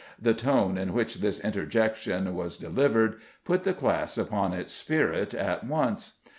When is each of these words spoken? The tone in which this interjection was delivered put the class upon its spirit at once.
The 0.19 0.33
tone 0.33 0.79
in 0.79 0.93
which 0.93 1.17
this 1.21 1.39
interjection 1.41 2.33
was 2.33 2.57
delivered 2.57 3.21
put 3.45 3.61
the 3.61 3.73
class 3.75 4.17
upon 4.17 4.51
its 4.51 4.71
spirit 4.73 5.35
at 5.35 5.63
once. 5.63 6.13